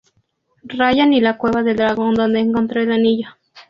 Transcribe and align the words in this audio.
Ryan 0.79 1.13
y 1.13 1.21
la 1.21 1.37
cueva 1.37 1.61
del 1.61 1.77
dragón 1.77 2.15
donde 2.15 2.39
encontró 2.39 2.81
el 2.81 2.91
anillo. 2.91 3.27